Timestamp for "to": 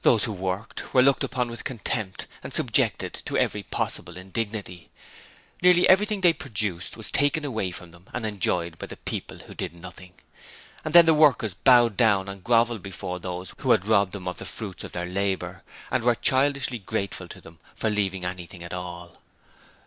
3.26-3.36, 17.28-17.42